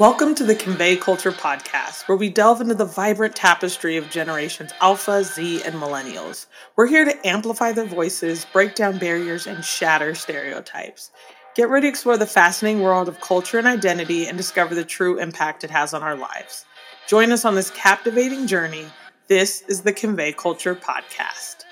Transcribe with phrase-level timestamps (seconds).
[0.00, 4.72] Welcome to the Convey Culture Podcast, where we delve into the vibrant tapestry of generations
[4.80, 6.46] Alpha, Z, and Millennials.
[6.74, 11.10] We're here to amplify their voices, break down barriers, and shatter stereotypes.
[11.54, 15.18] Get ready to explore the fascinating world of culture and identity and discover the true
[15.18, 16.64] impact it has on our lives.
[17.06, 18.86] Join us on this captivating journey.
[19.26, 21.64] This is the Convey Culture Podcast.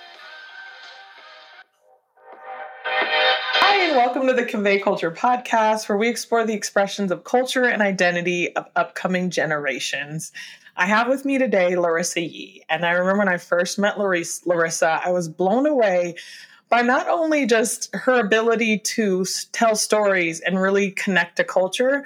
[3.79, 7.81] And welcome to the Convey Culture podcast, where we explore the expressions of culture and
[7.81, 10.33] identity of upcoming generations.
[10.77, 12.65] I have with me today Larissa Yee.
[12.69, 16.17] And I remember when I first met Larissa, I was blown away
[16.69, 22.05] by not only just her ability to tell stories and really connect to culture,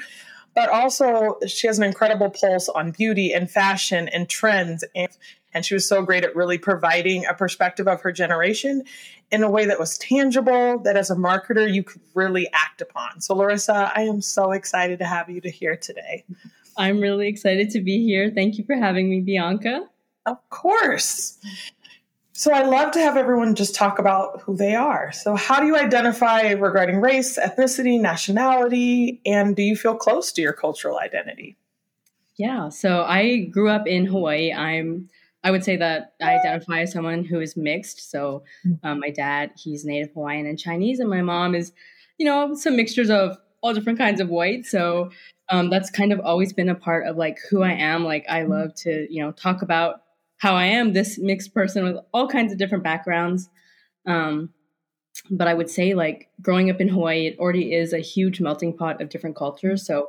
[0.55, 4.84] but also she has an incredible pulse on beauty and fashion and trends.
[4.95, 5.09] And,
[5.55, 8.83] and she was so great at really providing a perspective of her generation
[9.30, 13.20] in a way that was tangible, that as a marketer you could really act upon.
[13.20, 16.25] So, Larissa, I am so excited to have you to here today.
[16.77, 18.30] I'm really excited to be here.
[18.30, 19.89] Thank you for having me, Bianca.
[20.27, 21.39] Of course.
[22.34, 25.12] So I love to have everyone just talk about who they are.
[25.12, 30.42] So how do you identify regarding race, ethnicity, nationality, and do you feel close to
[30.42, 31.56] your cultural identity?
[32.36, 34.53] Yeah, so I grew up in Hawaii.
[34.53, 35.11] I'm
[35.45, 38.11] I would say that I identify as someone who is mixed.
[38.11, 38.45] So
[38.83, 41.73] um, my dad, he's Native Hawaiian and Chinese, and my mom is,
[42.19, 44.67] you know, some mixtures of all different kinds of white.
[44.67, 45.11] So
[45.48, 48.05] um, that's kind of always been a part of like who I am.
[48.05, 50.03] Like I love to, you know, talk about
[50.39, 53.48] how I am this mixed person with all kinds of different backgrounds.
[54.07, 54.51] Um,
[55.31, 58.77] but I would say, like, growing up in Hawaii, it already is a huge melting
[58.77, 59.87] pot of different cultures.
[59.87, 60.09] So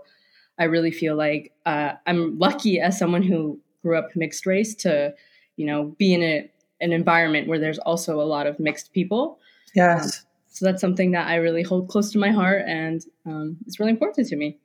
[0.57, 5.13] I really feel like uh, I'm lucky as someone who grew up mixed race to,
[5.57, 6.49] you know, be in a,
[6.81, 9.37] an environment where there's also a lot of mixed people.
[9.75, 10.03] Yes.
[10.03, 13.79] Um, so that's something that I really hold close to my heart and um, it's
[13.79, 14.57] really important to me.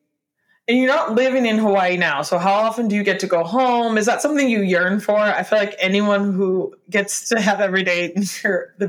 [0.68, 2.20] And you're not living in Hawaii now.
[2.20, 3.96] So how often do you get to go home?
[3.96, 5.16] Is that something you yearn for?
[5.16, 8.14] I feel like anyone who gets to have every day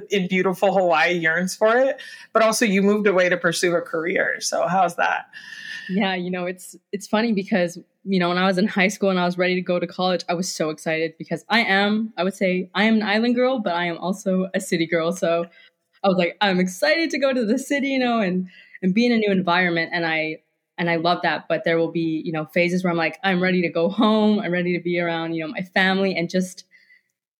[0.09, 2.01] in beautiful Hawaii yearns for it.
[2.33, 4.41] But also you moved away to pursue a career.
[4.41, 5.27] So how's that?
[5.91, 9.09] Yeah, you know, it's it's funny because you know, when I was in high school
[9.09, 12.13] and I was ready to go to college, I was so excited because I am,
[12.17, 15.11] I would say I am an island girl, but I am also a city girl.
[15.11, 15.45] So
[16.03, 18.49] I was like, I'm excited to go to the city, you know, and
[18.83, 20.37] and be in a new environment and I
[20.77, 21.47] and I love that.
[21.49, 24.39] But there will be, you know, phases where I'm like, I'm ready to go home.
[24.39, 26.65] I'm ready to be around, you know, my family and just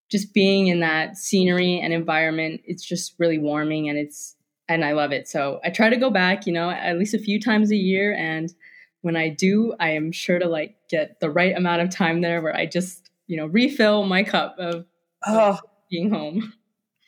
[0.10, 2.62] just being in that scenery and environment.
[2.66, 4.36] It's just really warming and it's
[4.70, 5.28] and I love it.
[5.28, 8.14] So I try to go back, you know, at least a few times a year.
[8.14, 8.54] And
[9.02, 12.42] when I do, I am sure to like get the right amount of time there
[12.42, 14.86] where I just, you know, refill my cup of,
[15.26, 15.40] oh.
[15.40, 15.60] of
[15.90, 16.54] being home.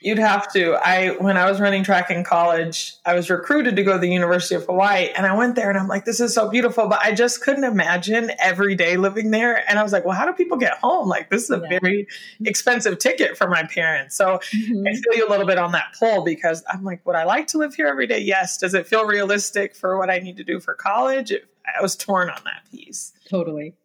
[0.03, 0.73] You'd have to.
[0.83, 4.09] I when I was running track in college, I was recruited to go to the
[4.09, 6.99] University of Hawaii and I went there and I'm like this is so beautiful, but
[7.03, 10.33] I just couldn't imagine every day living there and I was like, well, how do
[10.33, 11.07] people get home?
[11.07, 11.79] Like this is a yeah.
[11.79, 12.07] very
[12.43, 14.15] expensive ticket for my parents.
[14.15, 14.87] So mm-hmm.
[14.87, 17.45] I feel you a little bit on that pull because I'm like, would I like
[17.47, 18.19] to live here every day?
[18.19, 18.57] Yes.
[18.57, 21.31] Does it feel realistic for what I need to do for college?
[21.31, 21.45] It,
[21.77, 23.13] I was torn on that piece.
[23.29, 23.75] Totally.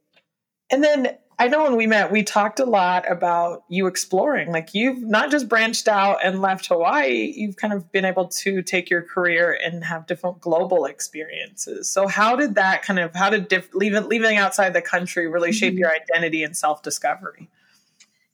[0.70, 4.52] And then I know when we met, we talked a lot about you exploring.
[4.52, 8.62] Like you've not just branched out and left Hawaii, you've kind of been able to
[8.62, 11.90] take your career and have different global experiences.
[11.90, 15.52] So how did that kind of how did diff- leaving leaving outside the country really
[15.52, 15.80] shape mm-hmm.
[15.80, 17.50] your identity and self discovery?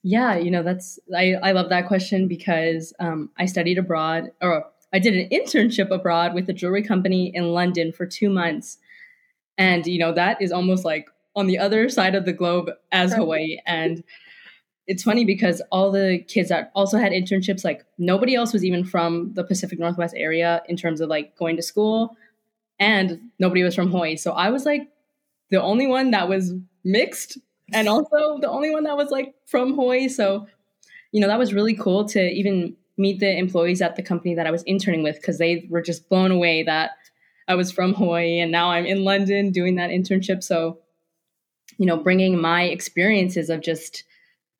[0.05, 4.67] Yeah, you know that's I I love that question because um, I studied abroad or
[4.93, 8.79] I did an internship abroad with a jewelry company in London for two months,
[9.59, 13.13] and you know that is almost like on the other side of the globe as
[13.13, 13.59] Hawaii.
[13.67, 14.05] And
[14.87, 18.85] it's funny because all the kids that also had internships, like nobody else was even
[18.85, 22.17] from the Pacific Northwest area in terms of like going to school,
[22.79, 24.17] and nobody was from Hawaii.
[24.17, 24.89] So I was like
[25.51, 26.53] the only one that was
[26.85, 27.39] mixed
[27.73, 30.09] and also the only one that was like from Hawaii.
[30.09, 30.47] So,
[31.13, 34.47] you know, that was really cool to even meet the employees at the company that
[34.47, 36.91] I was interning with because they were just blown away that
[37.49, 40.43] I was from Hawaii and now I'm in London doing that internship.
[40.43, 40.79] So
[41.79, 44.05] you know, bringing my experiences of just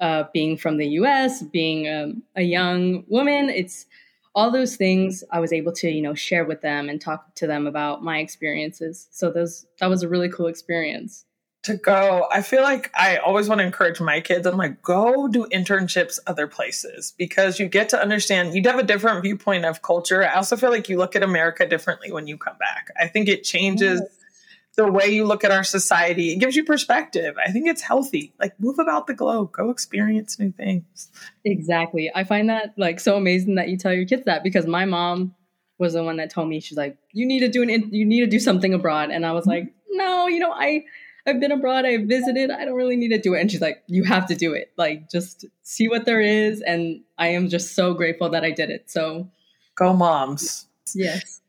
[0.01, 3.87] uh, being from the U.S., being um, a young woman, it's
[4.35, 7.47] all those things I was able to, you know, share with them and talk to
[7.47, 9.07] them about my experiences.
[9.11, 11.25] So those that was a really cool experience.
[11.65, 14.49] To go, I feel like I always want to encourage my kids.
[14.49, 18.57] I'm like, go do internships other places because you get to understand.
[18.57, 20.25] You have a different viewpoint of culture.
[20.25, 22.89] I also feel like you look at America differently when you come back.
[22.99, 24.01] I think it changes.
[24.01, 24.22] Yes
[24.77, 26.33] the way you look at our society.
[26.33, 27.37] It gives you perspective.
[27.45, 28.33] I think it's healthy.
[28.41, 31.11] Like move about the globe, go experience new things.
[31.45, 32.11] Exactly.
[32.15, 35.35] I find that like so amazing that you tell your kids that because my mom
[35.79, 38.21] was the one that told me she's like you need to do an you need
[38.21, 40.85] to do something abroad and I was like no, you know, I
[41.27, 43.41] I've been abroad, I've visited, I don't really need to do it.
[43.41, 44.73] And she's like, you have to do it.
[44.77, 46.61] Like, just see what there is.
[46.63, 48.91] And I am just so grateful that I did it.
[48.91, 49.31] So,
[49.77, 50.67] go moms.
[50.95, 51.41] Yes.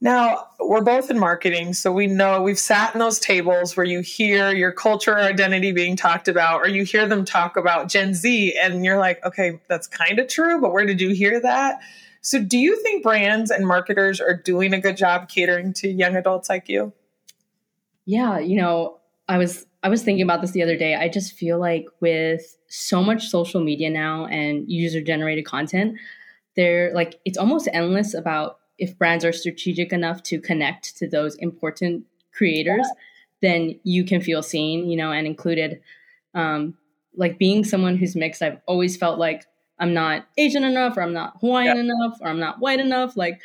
[0.00, 4.00] Now, we're both in marketing, so we know we've sat in those tables where you
[4.00, 8.12] hear your culture or identity being talked about, or you hear them talk about Gen
[8.12, 11.80] Z, and you're like, okay, that's kind of true, but where did you hear that?
[12.20, 16.14] So, do you think brands and marketers are doing a good job catering to young
[16.14, 16.92] adults like you?
[18.04, 18.98] Yeah, you know,
[19.28, 20.94] I was I was thinking about this the other day.
[20.94, 25.96] I just feel like with so much social media now and user generated content,
[26.54, 31.34] they're like it's almost endless about if brands are strategic enough to connect to those
[31.36, 32.86] important creators,
[33.42, 35.80] then you can feel seen, you know, and included.
[36.34, 36.76] Um,
[37.16, 39.46] like being someone who's mixed, I've always felt like
[39.78, 41.82] I'm not Asian enough, or I'm not Hawaiian yeah.
[41.82, 43.16] enough, or I'm not white enough.
[43.16, 43.40] Like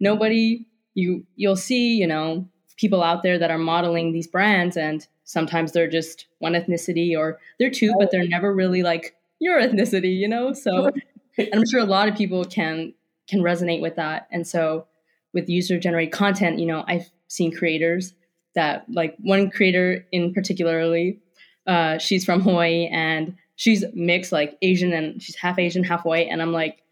[0.00, 5.06] nobody, you you'll see, you know, people out there that are modeling these brands, and
[5.24, 10.16] sometimes they're just one ethnicity, or they're two, but they're never really like your ethnicity,
[10.16, 10.52] you know.
[10.52, 10.90] So
[11.52, 12.92] I'm sure a lot of people can
[13.28, 14.26] can resonate with that.
[14.30, 14.86] And so
[15.32, 18.14] with user generated content, you know, I've seen creators
[18.54, 21.20] that like one creator in particularly,
[21.66, 26.28] uh, she's from Hawaii and she's mixed like Asian and she's half Asian, half white.
[26.30, 26.82] And I'm like,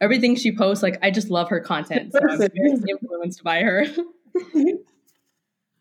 [0.00, 2.12] everything she posts, like I just love her content.
[2.12, 3.86] So I'm very influenced by her.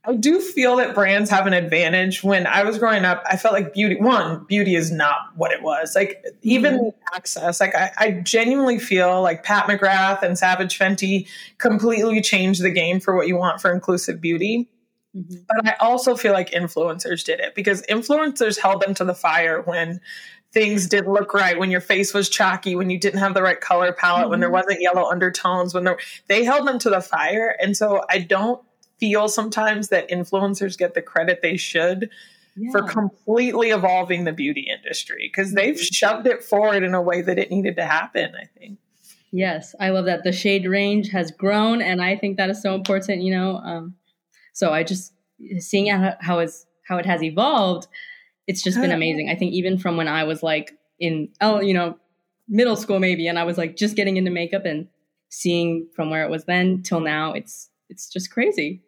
[0.06, 2.24] I do feel that brands have an advantage.
[2.24, 5.62] When I was growing up, I felt like beauty, one, beauty is not what it
[5.62, 5.96] was.
[5.96, 7.16] Like, even mm-hmm.
[7.16, 11.28] access, like, I, I, genuinely feel like Pat McGrath and Savage Fenty
[11.58, 14.70] completely changed the game for what you want for inclusive beauty.
[15.16, 15.36] Mm-hmm.
[15.48, 19.62] But I also feel like influencers did it because influencers held them to the fire
[19.62, 20.02] when
[20.52, 23.62] things didn't look right, when your face was chalky, when you didn't have the right
[23.62, 24.32] color palette, mm-hmm.
[24.32, 24.68] when there mm-hmm.
[24.68, 25.98] wasn't yellow undertones, when there,
[26.28, 27.56] they held them to the fire.
[27.62, 28.62] And so I don't
[29.00, 32.10] feel sometimes that influencers get the credit they should
[32.56, 32.72] yeah.
[32.72, 35.94] for completely evolving the beauty industry because they've mm-hmm.
[35.94, 38.78] shoved it forward in a way that it needed to happen, I think.
[39.32, 40.24] Yes, I love that.
[40.24, 43.58] The shade range has grown, and I think that is so important, you know.
[43.58, 43.96] Um,
[44.54, 45.14] so I just
[45.58, 47.88] seeing how, how, it's, how it has evolved,
[48.46, 49.30] it's just been amazing.
[49.30, 51.98] I think even from when I was like in, oh, you know,
[52.48, 54.88] middle school maybe, and I was like just getting into makeup and
[55.30, 58.82] seeing from where it was then till now, it's it's just crazy.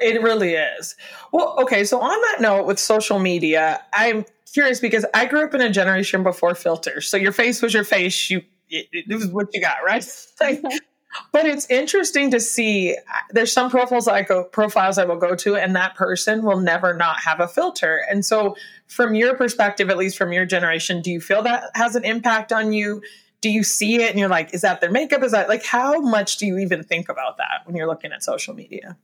[0.00, 0.96] It really is.
[1.32, 1.84] Well, okay.
[1.84, 5.70] So on that note, with social media, I'm curious because I grew up in a
[5.70, 7.08] generation before filters.
[7.08, 8.30] So your face was your face.
[8.30, 10.04] You it, it was what you got, right?
[11.32, 12.96] but it's interesting to see.
[13.30, 16.94] There's some profiles I go profiles I will go to, and that person will never
[16.94, 18.02] not have a filter.
[18.10, 18.56] And so,
[18.86, 22.52] from your perspective, at least from your generation, do you feel that has an impact
[22.52, 23.02] on you?
[23.46, 25.22] Do you see it and you're like, is that their makeup?
[25.22, 28.24] Is that like how much do you even think about that when you're looking at
[28.24, 28.98] social media?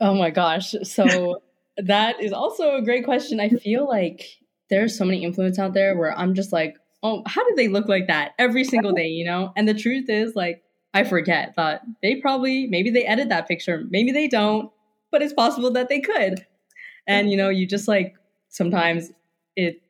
[0.00, 0.74] Oh my gosh.
[0.82, 1.40] So
[1.78, 3.40] that is also a great question.
[3.40, 4.38] I feel like
[4.68, 7.88] there's so many influence out there where I'm just like, oh, how do they look
[7.88, 9.50] like that every single day, you know?
[9.56, 10.62] And the truth is, like,
[10.92, 14.70] I forget that they probably, maybe they edit that picture, maybe they don't,
[15.10, 16.46] but it's possible that they could.
[17.06, 18.14] And, you know, you just like
[18.50, 19.10] sometimes
[19.56, 19.80] it,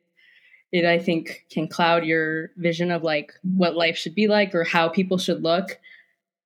[0.73, 4.63] it I think can cloud your vision of like what life should be like or
[4.63, 5.79] how people should look.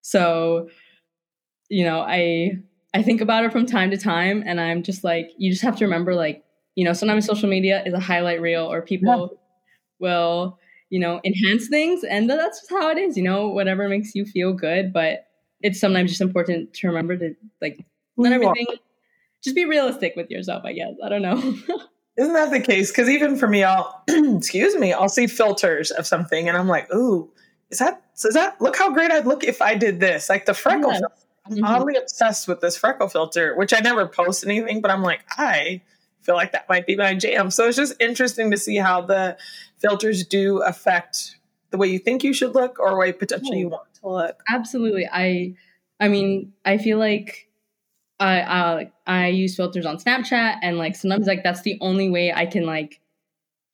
[0.02, 0.70] So,
[1.70, 2.60] you know, I
[2.94, 5.78] I think about it from time to time, and I'm just like, you just have
[5.78, 6.44] to remember, like,
[6.76, 9.38] you know, sometimes social media is a highlight reel, or people yeah.
[10.00, 10.60] will,
[10.90, 13.16] you know, enhance things, and that's just how it is.
[13.16, 15.28] You know, whatever makes you feel good, but
[15.62, 17.86] it's sometimes just important to remember to like
[18.18, 18.68] not everything.
[19.42, 20.96] Just be realistic with yourself, I guess.
[21.02, 21.58] I don't know.
[22.18, 22.92] Isn't that the case?
[22.92, 26.94] Because even for me, I'll excuse me, I'll see filters of something, and I'm like,
[26.94, 27.30] ooh,
[27.70, 30.30] is that is that look how great I'd look if I did this?
[30.30, 31.02] Like the freckle yes.
[31.46, 31.64] I'm mm-hmm.
[31.66, 35.82] oddly obsessed with this freckle filter, which I never post anything, but I'm like, I
[36.22, 37.52] feel like that might be my jam.
[37.52, 39.38] So it's just interesting to see how the
[39.78, 41.38] filters do affect
[41.70, 44.44] the way you think you should look or the way potentially you want to look.
[44.50, 45.08] Absolutely.
[45.12, 45.56] I
[46.00, 47.47] I mean, I feel like
[48.20, 52.34] I uh, I use filters on Snapchat and like sometimes like that's the only way
[52.34, 53.00] I can like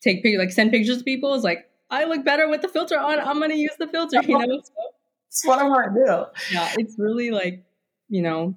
[0.01, 2.99] take pictures, like send pictures to people is like I look better with the filter
[2.99, 3.19] on.
[3.19, 4.61] I'm gonna use the filter, you know.
[5.35, 6.53] So it's what I want to do.
[6.53, 7.63] Yeah, it's really like,
[8.07, 8.53] you know,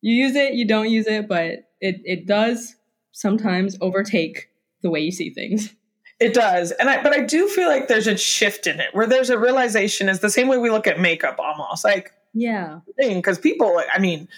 [0.00, 2.74] you use it, you don't use it, but it it does
[3.12, 4.48] sometimes overtake
[4.82, 5.72] the way you see things.
[6.18, 6.72] It does.
[6.72, 9.38] And I but I do feel like there's a shift in it where there's a
[9.38, 11.84] realization is the same way we look at makeup almost.
[11.84, 12.80] Like yeah.
[12.96, 14.28] Because people I mean,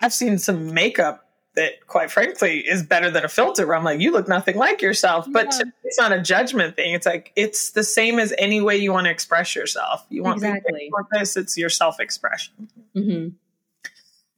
[0.00, 1.26] I've seen some makeup
[1.56, 4.82] that quite frankly is better than a filter where I'm like, you look nothing like
[4.82, 5.26] yourself.
[5.30, 5.64] But yeah.
[5.84, 6.94] it's not a judgment thing.
[6.94, 10.06] It's like it's the same as any way you want to express yourself.
[10.10, 10.90] You want exactly.
[11.12, 12.68] this, it's your self expression.
[12.94, 13.28] Mm-hmm.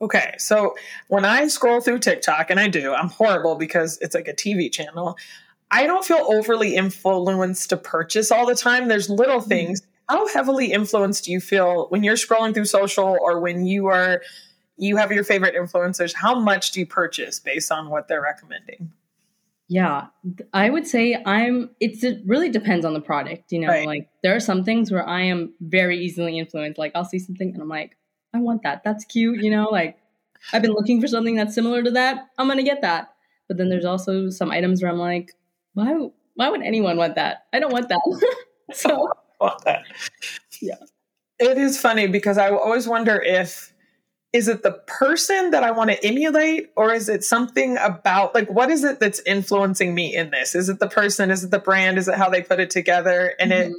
[0.00, 0.76] Okay, so
[1.08, 4.70] when I scroll through TikTok, and I do, I'm horrible because it's like a TV
[4.70, 5.16] channel.
[5.72, 8.86] I don't feel overly influenced to purchase all the time.
[8.86, 9.48] There's little mm-hmm.
[9.48, 9.82] things.
[10.08, 14.22] How heavily influenced do you feel when you're scrolling through social or when you are
[14.78, 16.14] you have your favorite influencers?
[16.14, 18.92] How much do you purchase based on what they're recommending?
[19.68, 20.06] Yeah,
[20.54, 21.70] I would say I'm.
[21.78, 23.52] It's it really depends on the product.
[23.52, 23.86] You know, right.
[23.86, 26.78] like there are some things where I am very easily influenced.
[26.78, 27.96] Like I'll see something and I'm like,
[28.32, 28.82] I want that.
[28.82, 29.42] That's cute.
[29.42, 29.98] You know, like
[30.54, 32.28] I've been looking for something that's similar to that.
[32.38, 33.14] I'm gonna get that.
[33.46, 35.34] But then there's also some items where I'm like,
[35.74, 35.94] why?
[36.34, 37.46] Why would anyone want that?
[37.52, 38.00] I don't want that.
[38.72, 39.84] so want that.
[40.62, 40.76] Yeah,
[41.38, 43.74] it is funny because I always wonder if
[44.38, 48.48] is it the person that I want to emulate or is it something about like
[48.48, 50.54] what is it that's influencing me in this?
[50.54, 51.30] Is it the person?
[51.30, 51.98] Is it the brand?
[51.98, 53.34] Is it how they put it together?
[53.40, 53.72] And mm-hmm.
[53.72, 53.76] it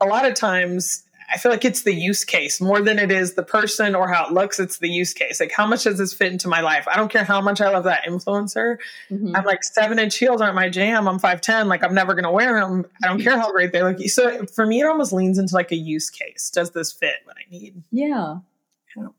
[0.00, 3.34] a lot of times I feel like it's the use case more than it is
[3.34, 4.60] the person or how it looks.
[4.60, 5.40] It's the use case.
[5.40, 6.86] Like, how much does this fit into my life?
[6.86, 8.76] I don't care how much I love that influencer.
[9.10, 9.34] Mm-hmm.
[9.34, 11.08] I'm like, seven inch heels aren't my jam.
[11.08, 11.66] I'm 5'10.
[11.66, 12.84] Like, I'm never going to wear them.
[13.02, 13.98] I don't care how great they look.
[14.08, 16.50] So, for me, it almost leans into like a use case.
[16.50, 17.82] Does this fit what I need?
[17.90, 18.38] Yeah.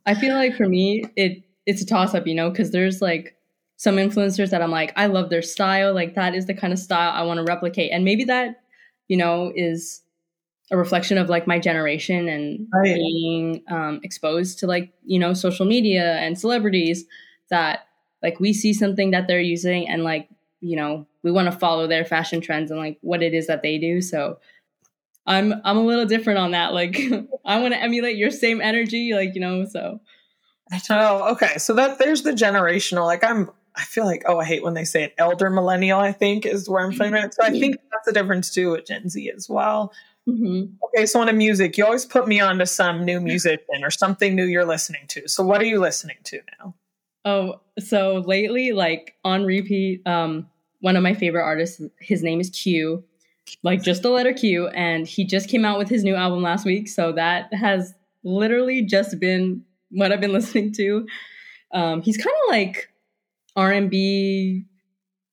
[0.05, 3.35] I feel like for me, it it's a toss up, you know, because there's like
[3.77, 5.93] some influencers that I'm like, I love their style.
[5.93, 7.91] Like that is the kind of style I want to replicate.
[7.91, 8.61] And maybe that,
[9.07, 10.01] you know, is
[10.71, 12.95] a reflection of like my generation and right.
[12.95, 17.05] being um, exposed to like, you know, social media and celebrities
[17.49, 17.87] that
[18.21, 20.29] like we see something that they're using and like,
[20.61, 23.61] you know, we want to follow their fashion trends and like what it is that
[23.61, 24.01] they do.
[24.01, 24.39] So
[25.25, 26.73] I'm I'm a little different on that.
[26.73, 26.99] Like
[27.45, 29.65] I want to emulate your same energy, like you know.
[29.65, 29.99] So
[30.71, 31.27] I know.
[31.31, 33.05] Okay, so that there's the generational.
[33.05, 33.49] Like I'm.
[33.75, 35.15] I feel like oh I hate when they say it.
[35.17, 35.99] Elder millennial.
[35.99, 37.33] I think is where I'm playing it.
[37.33, 39.91] So I think that's the difference too with Gen Z as well.
[40.29, 40.75] Mm-hmm.
[40.85, 43.89] Okay, so on a music, you always put me on to some new musician or
[43.89, 45.27] something new you're listening to.
[45.27, 46.75] So what are you listening to now?
[47.25, 50.47] Oh, so lately, like on repeat, um,
[50.81, 53.03] one of my favorite artists, his name is Q
[53.63, 56.65] like just the letter Q, and he just came out with his new album last
[56.65, 56.87] week.
[56.87, 61.05] So that has literally just been what I've been listening to.
[61.73, 62.89] Um, he's kind of like
[63.55, 64.65] R and B,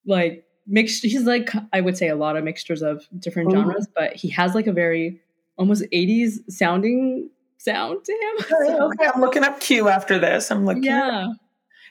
[0.07, 1.05] like mixed.
[1.05, 4.55] He's like I would say a lot of mixtures of different genres, but he has
[4.55, 5.21] like a very
[5.57, 8.47] almost '80s sounding sound to him.
[8.67, 10.51] so, okay, I'm looking up Q after this.
[10.51, 10.85] I'm looking.
[10.85, 11.33] Yeah.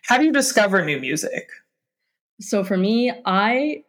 [0.03, 1.49] How do you discover new music?
[2.39, 3.83] So for me, I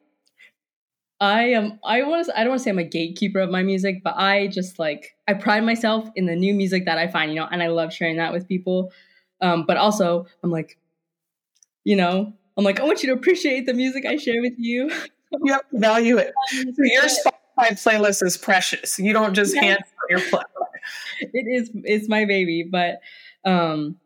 [1.20, 3.62] I am I want to I don't want to say I'm a gatekeeper of my
[3.62, 7.30] music, but I just like I pride myself in the new music that I find,
[7.30, 8.90] you know, and I love sharing that with people.
[9.42, 10.78] Um, but also I'm like,
[11.84, 14.90] you know, I'm like, I want you to appreciate the music I share with you.
[15.42, 16.32] you have to value it.
[16.50, 18.98] So your Spotify playlist is precious.
[18.98, 19.64] You don't just yes.
[19.64, 20.44] hand your playlist.
[21.20, 23.00] It is it's my baby, but
[23.44, 23.98] um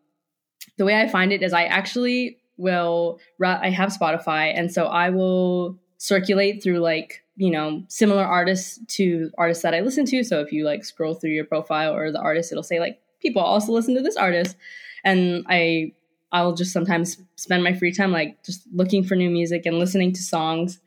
[0.76, 5.10] the way I find it is I actually will I have Spotify and so I
[5.10, 10.22] will circulate through like you know similar artists to artists that I listen to.
[10.22, 13.40] So if you like scroll through your profile or the artist, it'll say like people
[13.40, 14.56] also listen to this artist,
[15.02, 15.92] and I
[16.30, 20.12] I'll just sometimes spend my free time like just looking for new music and listening
[20.12, 20.78] to songs.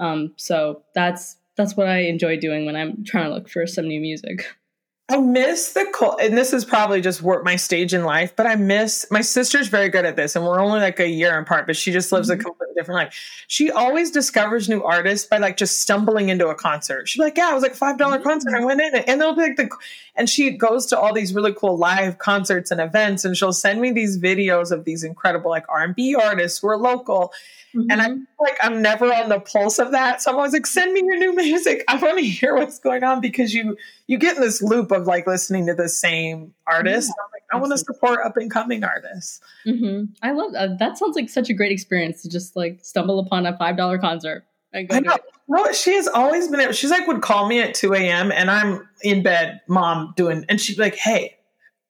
[0.00, 3.86] Um, so that's that's what I enjoy doing when I'm trying to look for some
[3.86, 4.46] new music.
[5.08, 8.44] I miss the cool, and this is probably just work my stage in life, but
[8.44, 11.68] I miss my sister's very good at this, and we're only like a year apart,
[11.68, 12.40] but she just lives mm-hmm.
[12.40, 12.42] a
[12.76, 13.44] different life.
[13.48, 17.08] She always discovers new artists by like just stumbling into a concert.
[17.08, 18.28] She's like, "Yeah, it was like a five dollar mm-hmm.
[18.28, 18.54] concert.
[18.54, 19.68] I went in, and they'll be like the,"
[20.14, 23.80] and she goes to all these really cool live concerts and events, and she'll send
[23.80, 27.32] me these videos of these incredible like R and B artists who are local,
[27.76, 27.90] Mm-hmm.
[27.90, 30.22] And I'm like, I'm never on the pulse of that.
[30.22, 31.84] So I'm always like, send me your new music.
[31.88, 35.06] I want to hear what's going on because you you get in this loop of
[35.06, 37.12] like listening to the same artist.
[37.16, 39.40] Yeah, I want to support up and coming artists.
[39.66, 40.12] Mm-hmm.
[40.22, 40.78] I love that.
[40.78, 43.98] That sounds like such a great experience to just like stumble upon a five dollar
[43.98, 44.44] concert.
[44.74, 45.16] I know.
[45.48, 46.72] No, she has always been.
[46.72, 48.32] She's like would call me at two a.m.
[48.32, 51.36] and I'm in bed, mom doing, and she'd be like, "Hey,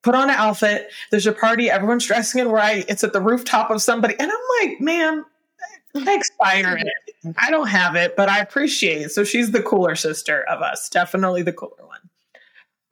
[0.03, 0.91] put on an outfit.
[1.11, 1.71] There's a party.
[1.71, 2.85] Everyone's dressing in white.
[2.89, 5.25] It's at the rooftop of somebody." And I'm like, "Man,
[5.95, 7.35] expire it.
[7.39, 9.11] I don't have it, but I appreciate it.
[9.11, 10.89] So she's the cooler sister of us.
[10.89, 12.01] Definitely the cooler one.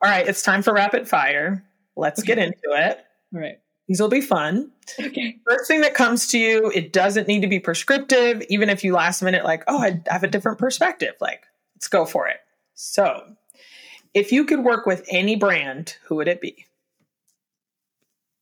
[0.02, 1.64] All right, it's time for rapid fire.
[1.96, 2.34] Let's okay.
[2.34, 3.04] get into it.
[3.34, 3.58] All right.
[3.88, 4.70] These will be fun.
[4.98, 5.38] Okay.
[5.48, 8.94] First thing that comes to you, it doesn't need to be prescriptive, even if you
[8.94, 11.14] last minute, like, oh, I have a different perspective.
[11.20, 11.42] Like,
[11.76, 12.38] let's go for it.
[12.74, 13.36] So,
[14.14, 16.64] if you could work with any brand, who would it be?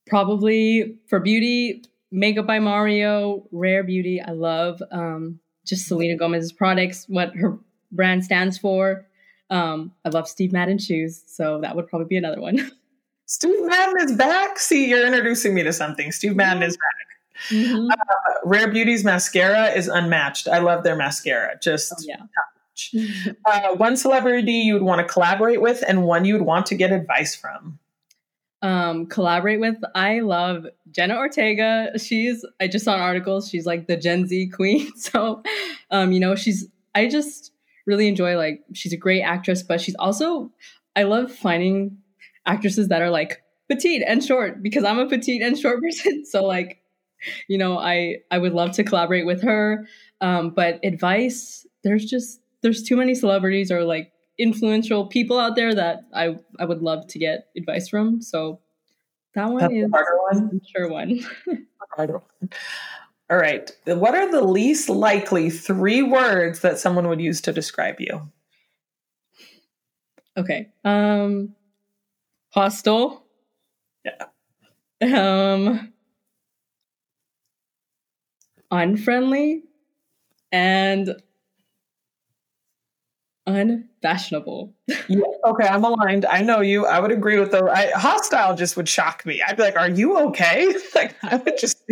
[0.06, 1.82] Probably for beauty,
[2.12, 4.20] Makeup by Mario, Rare Beauty.
[4.20, 7.58] I love um, just Selena Gomez's products, what her
[7.90, 9.06] brand stands for.
[9.50, 12.70] Um, I love Steve Madden shoes, so that would probably be another one.
[13.32, 14.58] Steve Madden is back.
[14.58, 16.12] See, you're introducing me to something.
[16.12, 17.48] Steve Madden is back.
[17.48, 17.88] Mm-hmm.
[17.90, 20.48] Uh, Rare Beauty's mascara is unmatched.
[20.48, 21.58] I love their mascara.
[21.58, 22.04] Just oh,
[22.92, 23.30] yeah.
[23.46, 26.74] uh, one celebrity you would want to collaborate with, and one you would want to
[26.74, 27.78] get advice from.
[28.60, 29.76] Um, collaborate with.
[29.94, 31.98] I love Jenna Ortega.
[31.98, 32.44] She's.
[32.60, 33.40] I just saw an article.
[33.40, 34.92] She's like the Gen Z queen.
[34.96, 35.42] So,
[35.90, 36.68] um, you know, she's.
[36.94, 37.50] I just
[37.86, 40.50] really enjoy like she's a great actress, but she's also.
[40.94, 41.96] I love finding
[42.46, 46.24] actresses that are like petite and short because I'm a petite and short person.
[46.24, 46.82] So like,
[47.48, 49.86] you know, I I would love to collaborate with her.
[50.20, 55.74] Um, but advice, there's just there's too many celebrities or like influential people out there
[55.74, 58.22] that I I would love to get advice from.
[58.22, 58.60] So
[59.34, 60.60] that one That's is harder one.
[60.74, 61.20] Sure one.
[61.96, 62.50] harder one.
[63.30, 63.70] All right.
[63.86, 68.30] What are the least likely three words that someone would use to describe you?
[70.36, 70.68] Okay.
[70.84, 71.54] Um
[72.52, 73.24] hostile.
[74.04, 74.26] Yeah.
[75.02, 75.92] Um,
[78.70, 79.64] unfriendly
[80.52, 81.16] and
[83.46, 84.72] unfashionable.
[85.08, 86.26] yeah, okay, I'm aligned.
[86.26, 86.86] I know you.
[86.86, 88.54] I would agree with the I, hostile.
[88.56, 89.42] Just would shock me.
[89.42, 91.82] I'd be like, "Are you okay?" like I would just,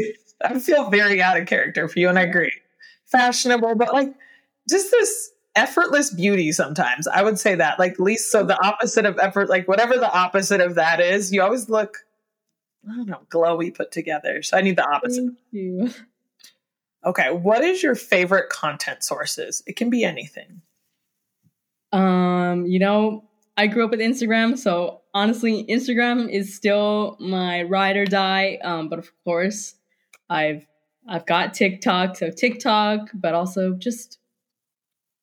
[0.45, 2.53] I would feel very out of character for you, and I agree.
[3.07, 4.15] Fashionable, but like
[4.69, 7.07] just this effortless beauty sometimes.
[7.07, 7.79] I would say that.
[7.79, 11.43] Like least so the opposite of effort, like whatever the opposite of that is, you
[11.43, 11.99] always look
[12.89, 14.43] I don't know, glowy put together.
[14.43, 15.25] So I need the opposite.
[15.25, 15.91] Thank you.
[17.05, 17.31] Okay.
[17.31, 19.63] What is your favorite content sources?
[19.67, 20.63] It can be anything.
[21.93, 23.25] Um, you know,
[23.57, 28.59] I grew up with Instagram, so honestly, Instagram is still my ride or die.
[28.63, 29.75] Um, but of course,
[30.31, 30.67] I've
[31.09, 34.19] I've got TikTok, so TikTok, but also just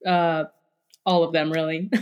[0.06, 0.46] uh,
[1.06, 1.90] all of them really.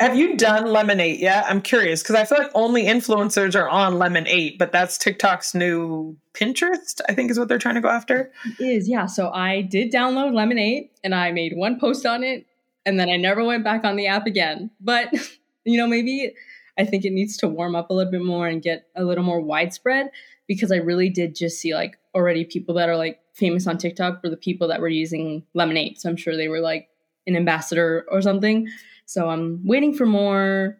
[0.00, 1.44] Have you done Lemon8 yet?
[1.46, 6.16] I'm curious because I feel like only influencers are on Lemon8, but that's TikTok's new
[6.34, 8.32] Pinterest, I think is what they're trying to go after.
[8.58, 9.06] It is, yeah.
[9.06, 12.46] So I did download Lemon8 and I made one post on it
[12.84, 14.70] and then I never went back on the app again.
[14.80, 15.12] But,
[15.64, 16.34] you know, maybe
[16.78, 19.24] I think it needs to warm up a little bit more and get a little
[19.24, 20.10] more widespread
[20.48, 24.22] because I really did just see like already people that are like famous on TikTok
[24.22, 25.98] were the people that were using Lemon8.
[25.98, 26.88] So I'm sure they were like
[27.26, 28.68] an ambassador or something.
[29.06, 30.78] So I'm waiting for more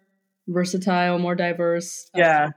[0.48, 2.11] versatile, more diverse.
[2.14, 2.48] Uh, yeah.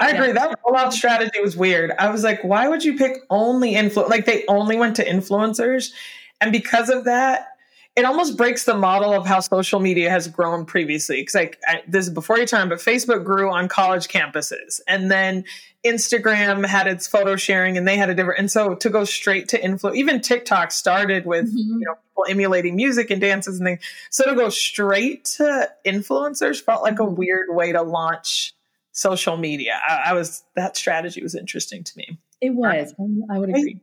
[0.00, 0.28] I agree.
[0.28, 0.32] Yeah.
[0.32, 1.92] That rollout strategy was weird.
[1.98, 5.92] I was like, why would you pick only influ like they only went to influencers?
[6.40, 7.51] And because of that,
[7.94, 11.20] it almost breaks the model of how social media has grown previously.
[11.20, 15.10] Because like I, this is before your time, but Facebook grew on college campuses, and
[15.10, 15.44] then
[15.84, 18.38] Instagram had its photo sharing, and they had a different.
[18.38, 21.80] And so to go straight to influence, even TikTok started with mm-hmm.
[21.80, 23.80] you know people emulating music and dances and things.
[24.10, 27.16] So to go straight to influencers felt like a mm-hmm.
[27.16, 28.54] weird way to launch
[28.92, 29.80] social media.
[29.86, 32.18] I, I was that strategy was interesting to me.
[32.40, 32.94] It was.
[32.98, 33.80] I, I would agree.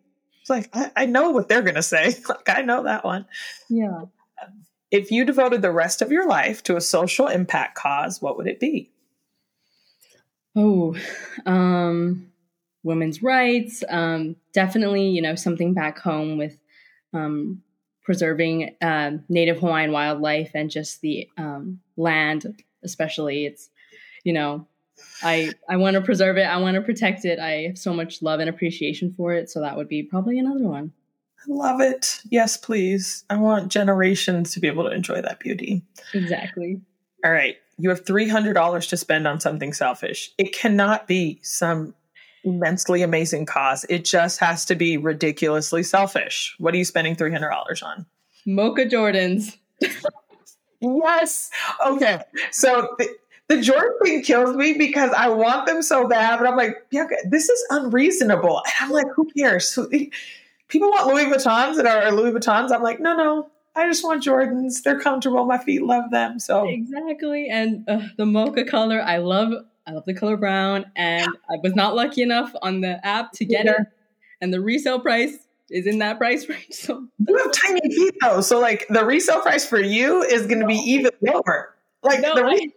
[0.49, 2.15] It's like I, I know what they're going to say.
[2.29, 3.25] like I know that one.
[3.69, 4.03] Yeah.
[4.91, 8.47] If you devoted the rest of your life to a social impact cause, what would
[8.47, 8.91] it be?
[10.55, 10.95] Oh,
[11.45, 12.31] um,
[12.81, 13.83] women's rights.
[13.87, 16.57] Um, definitely, you know, something back home with
[17.13, 17.61] um,
[18.01, 23.45] preserving uh, native Hawaiian wildlife and just the um, land, especially.
[23.45, 23.69] It's,
[24.23, 24.67] you know,
[25.23, 26.43] I I want to preserve it.
[26.43, 27.39] I want to protect it.
[27.39, 29.49] I have so much love and appreciation for it.
[29.49, 30.93] So that would be probably another one.
[31.39, 32.21] I love it.
[32.29, 33.23] Yes, please.
[33.29, 35.83] I want generations to be able to enjoy that beauty.
[36.13, 36.81] Exactly.
[37.23, 37.57] All right.
[37.77, 40.31] You have $300 to spend on something selfish.
[40.37, 41.93] It cannot be some
[42.43, 43.85] immensely amazing cause.
[43.89, 46.55] It just has to be ridiculously selfish.
[46.59, 48.05] What are you spending $300 on?
[48.45, 49.57] Mocha Jordans.
[50.81, 51.49] yes.
[51.85, 52.19] Okay.
[52.51, 53.11] So th-
[53.49, 57.07] the Jordan thing kills me because I want them so bad, but I'm like, yeah,
[57.25, 58.61] this is unreasonable.
[58.63, 59.77] And I'm like, who cares?
[60.67, 62.71] People want Louis Vuittons that are Louis Vuittons.
[62.71, 64.83] I'm like, no, no, I just want Jordans.
[64.83, 65.45] They're comfortable.
[65.45, 66.39] My feet love them.
[66.39, 67.49] So exactly.
[67.49, 69.51] And uh, the mocha color, I love.
[69.87, 73.45] I love the color brown, and I was not lucky enough on the app to
[73.45, 73.71] get yeah.
[73.71, 73.87] it.
[74.39, 75.35] And the resale price
[75.71, 76.73] is in that price range.
[76.73, 80.59] So you have tiny feet though, so like the resale price for you is going
[80.59, 81.73] to be even lower.
[82.03, 82.43] Like no, the.
[82.45, 82.69] I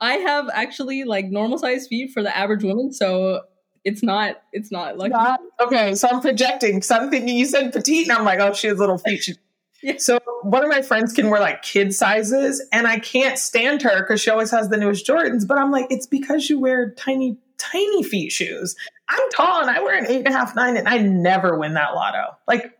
[0.00, 3.42] have actually like normal size feet for the average woman, so
[3.84, 5.12] it's not it's not like
[5.60, 5.94] okay.
[5.94, 7.28] So I'm projecting something.
[7.28, 9.24] You said petite, and I'm like, oh, she has little feet.
[9.24, 9.34] She,
[9.82, 9.94] yeah.
[9.98, 14.00] So one of my friends can wear like kid sizes, and I can't stand her
[14.00, 15.46] because she always has the newest Jordans.
[15.46, 18.76] But I'm like, it's because you wear tiny, tiny feet shoes.
[19.08, 21.74] I'm tall and I wear an eight and a half, nine, and I never win
[21.74, 22.36] that lotto.
[22.46, 22.78] Like,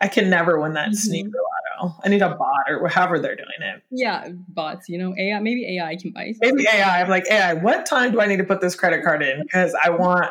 [0.00, 0.94] I can never win that mm-hmm.
[0.94, 1.57] sneaker lotto.
[1.80, 1.94] Though.
[2.04, 3.82] I need a bot or however they're doing it.
[3.90, 4.88] Yeah, bots.
[4.88, 5.38] You know, AI.
[5.40, 6.32] Maybe AI can buy.
[6.40, 7.00] Maybe AI.
[7.00, 7.54] I'm like AI.
[7.54, 9.42] What time do I need to put this credit card in?
[9.42, 10.26] Because I want.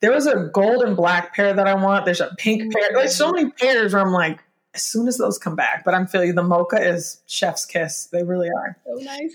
[0.00, 2.04] There was a gold and black pair that I want.
[2.04, 2.72] There's a pink mm.
[2.72, 2.90] pair.
[2.92, 4.38] There's so many pairs where I'm like,
[4.74, 5.84] as soon as those come back.
[5.84, 8.06] But I'm feeling the mocha is chef's kiss.
[8.06, 8.76] They really are.
[8.84, 9.34] So nice.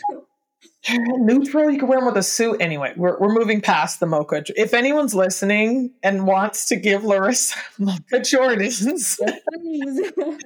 [0.90, 2.62] Neutral, you can wear them with a suit.
[2.62, 4.44] Anyway, we're, we're moving past the mocha.
[4.56, 9.20] If anyone's listening and wants to give Larissa mocha Jordans,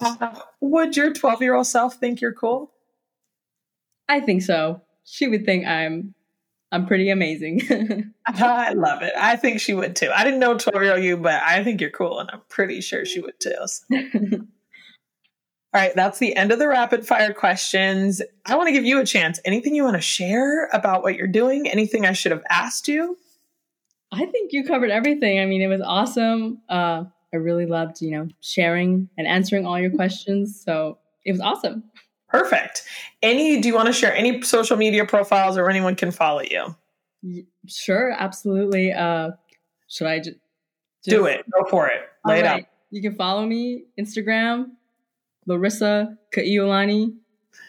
[0.00, 2.72] uh, would your 12 year old self think you're cool?
[4.08, 4.82] I think so.
[5.04, 6.14] She would think I'm
[6.72, 8.12] I'm pretty amazing.
[8.26, 9.12] I love it.
[9.16, 10.10] I think she would too.
[10.14, 12.80] I didn't know 12 year old you, but I think you're cool, and I'm pretty
[12.80, 13.54] sure she would too.
[13.66, 14.46] So.
[15.76, 18.22] All right, that's the end of the rapid fire questions.
[18.46, 19.38] I want to give you a chance.
[19.44, 21.68] Anything you want to share about what you're doing?
[21.68, 23.18] Anything I should have asked you?
[24.10, 25.38] I think you covered everything.
[25.38, 26.62] I mean, it was awesome.
[26.70, 30.58] Uh, I really loved, you know, sharing and answering all your questions.
[30.64, 31.84] So it was awesome.
[32.30, 32.84] Perfect.
[33.22, 36.74] Any, do you want to share any social media profiles or anyone can follow you?
[37.66, 38.94] Sure, absolutely.
[38.94, 39.32] Uh,
[39.88, 40.38] should I just,
[41.04, 41.44] just do it?
[41.50, 42.00] Go for it.
[42.24, 42.62] Lay it right.
[42.62, 42.68] out.
[42.90, 44.70] You can follow me Instagram
[45.46, 47.14] Larissa Kaiulani,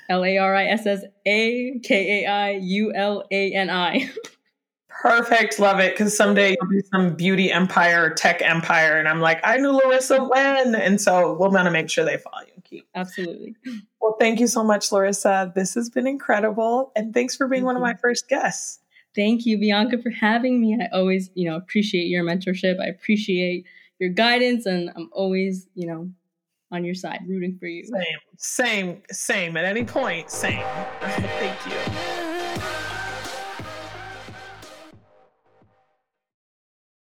[0.09, 4.09] L A R I S S A K A I U L A N I.
[5.01, 5.59] Perfect.
[5.59, 5.93] Love it.
[5.93, 8.97] Because someday you'll be some beauty empire, tech empire.
[8.97, 10.73] And I'm like, I knew Larissa when.
[10.73, 12.87] And so we'll want to make sure they follow you and keep.
[12.95, 13.55] Absolutely.
[14.01, 15.51] Well, thank you so much, Larissa.
[15.53, 16.91] This has been incredible.
[16.95, 17.81] And thanks for being thank one you.
[17.81, 18.79] of my first guests.
[19.15, 20.79] Thank you, Bianca, for having me.
[20.81, 22.79] I always, you know, appreciate your mentorship.
[22.79, 23.65] I appreciate
[23.99, 24.65] your guidance.
[24.65, 26.09] And I'm always, you know,
[26.71, 27.83] on your side, rooting for you.
[27.85, 28.03] Same,
[28.37, 29.57] same, same.
[29.57, 30.63] At any point, same.
[31.01, 32.06] Thank you.